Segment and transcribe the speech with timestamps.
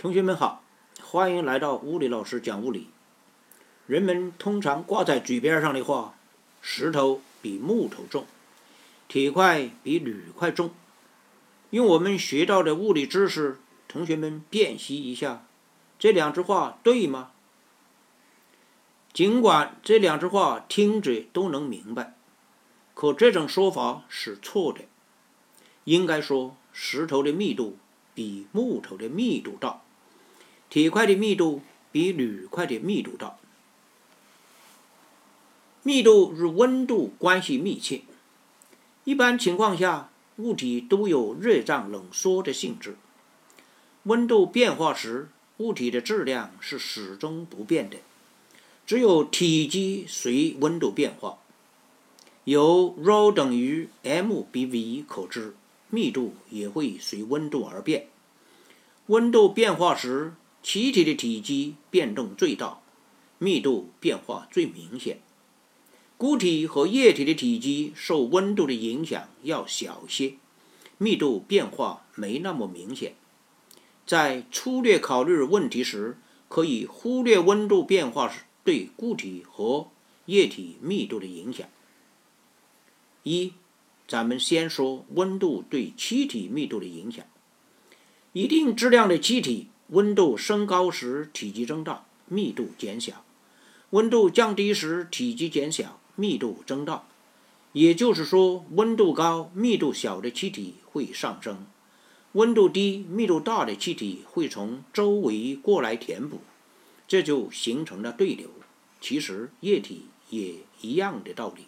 [0.00, 0.62] 同学们好，
[1.02, 2.86] 欢迎来到物理老师讲物理。
[3.88, 6.14] 人们通常挂在嘴边上的话
[6.62, 8.24] ：“石头比木头重，
[9.08, 10.70] 铁块比铝块重。”
[11.70, 13.58] 用我们学到的物理知识，
[13.88, 15.44] 同学们辨析一下，
[15.98, 17.32] 这两句话对吗？
[19.12, 22.14] 尽管这两句话听着都能明白，
[22.94, 24.82] 可这种说法是错的。
[25.82, 27.76] 应该说，石头的密度
[28.14, 29.82] 比木头的密度大。
[30.70, 33.36] 铁块的密度比铝块的密度大，
[35.82, 38.02] 密度与温度关系密切。
[39.04, 42.96] 一般情况下，物体都有热胀冷缩的性质。
[44.02, 47.96] 温度变化时，物体的质量是始终不变的，
[48.86, 51.38] 只有体积随温度变化。
[52.44, 55.54] 由 ρ 等于 m 比 v 可知，
[55.88, 58.08] 密度也会随温度而变。
[59.06, 62.80] 温度变化时，气体的体积变动最大，
[63.38, 65.20] 密度变化最明显。
[66.16, 70.34] 固体和液体的体积受温度的影响要小些，
[70.98, 73.14] 密度变化没那么明显。
[74.04, 78.32] 在粗略考虑问题时，可以忽略温度变化
[78.64, 79.88] 对固体和
[80.26, 81.68] 液体密度的影响。
[83.22, 83.52] 一，
[84.08, 87.24] 咱们先说温度对气体密度的影响。
[88.32, 89.68] 一定质量的气体。
[89.88, 93.22] 温度升高时，体积增大，密度减小；
[93.90, 97.04] 温度降低时，体积减小，密度增大。
[97.72, 101.64] 也就是说，温度高、密度小的气体会上升；
[102.32, 106.40] 温度低、密度大的气体会从周围过来填补，
[107.06, 108.50] 这就形成了对流。
[109.00, 111.62] 其实，液体也一样的道理，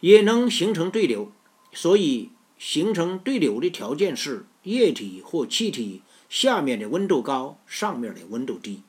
[0.00, 1.32] 也能形成对流。
[1.72, 6.02] 所以，形成对流的条件是液体或气体。
[6.28, 8.82] 下面的温度高，上面的温度低。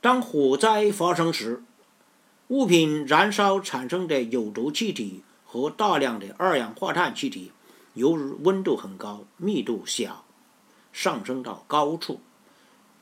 [0.00, 1.62] 当火灾发生时，
[2.48, 7.52] 物品燃烧产生的有毒气体和大量的二氧化碳气体，
[7.94, 10.24] 由于温度很高、密度小，
[10.92, 12.20] 上升到高处，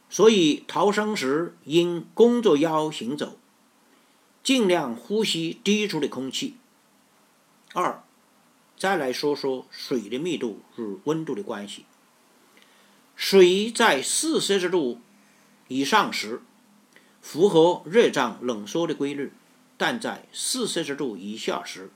[0.09, 3.39] 所以逃生时应弓着腰行走，
[4.43, 6.57] 尽量呼吸低处的空气。
[7.73, 8.03] 二，
[8.77, 11.85] 再来说说水的密度与温度的关系。
[13.21, 14.99] 水在四摄氏度
[15.69, 16.41] 以上时，
[17.21, 19.27] 符合热胀冷缩的规律；
[19.77, 21.91] 但在四摄氏度以下时，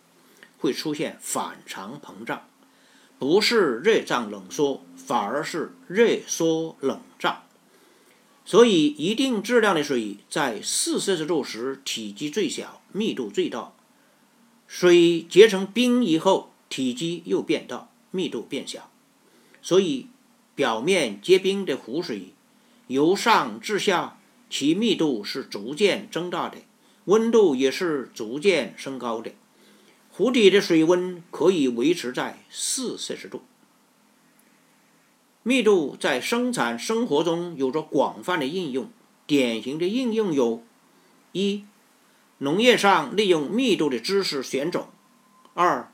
[0.58, 2.46] 会出现反常膨胀，
[3.18, 7.42] 不是热胀冷缩，反而是热缩冷胀。
[8.44, 13.72] 所以，一定质量的水在四摄氏度时体积最小，密度最大；
[14.68, 18.90] 水结成冰以后，体积又变大，密度变小。
[19.62, 20.08] 所以。
[20.54, 22.32] 表面结冰的湖水，
[22.86, 26.58] 由上至下，其密度是逐渐增大的，
[27.06, 29.32] 温度也是逐渐升高的。
[30.10, 33.42] 湖底的水温可以维持在四摄氏度。
[35.42, 38.88] 密度在生产生活中有着广泛的应用，
[39.26, 40.62] 典型的应用有：
[41.32, 41.64] 一、
[42.38, 44.84] 农业上利用密度的知识选种；
[45.54, 45.92] 二、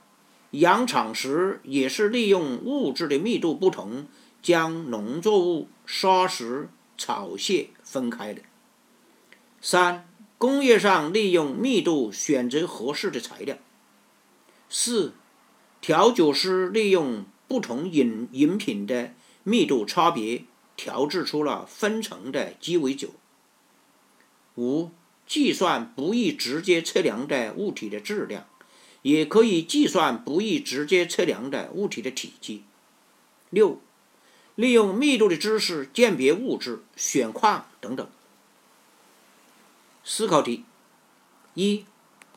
[0.50, 4.06] 养场时也是利用物质的密度不同。
[4.42, 8.42] 将农作物、沙石、草屑分开的。
[9.60, 10.08] 三、
[10.38, 13.58] 工业上利用密度选择合适的材料。
[14.68, 15.12] 四、
[15.80, 19.12] 调酒师利用不同饮饮品的
[19.42, 20.44] 密度差别，
[20.76, 23.10] 调制出了分层的鸡尾酒。
[24.56, 24.90] 五、
[25.26, 28.46] 计算不易直接测量的物体的质量，
[29.02, 32.64] 也可以计算不易直接测量的物体的体积。
[33.50, 33.80] 六。
[34.54, 38.06] 利用密度的知识鉴别物质、选矿等等。
[40.04, 40.64] 思考题：
[41.54, 41.84] 一、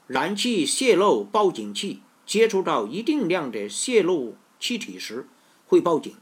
[0.08, 5.28] 燃气泄漏报警器接触到一定量的泄漏气体时
[5.68, 6.16] 会报警。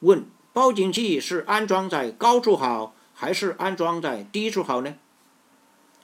[0.00, 4.96] 问：报警器是安装在高处好，还是安装在低处好呢？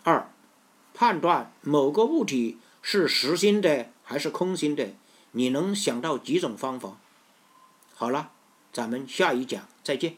[0.03, 0.31] 二、
[0.95, 4.95] 判断某个物体是实心的还是空心的，
[5.33, 6.99] 你能想到几种方法？
[7.95, 8.31] 好了。
[8.73, 10.17] 咱们下一讲再见。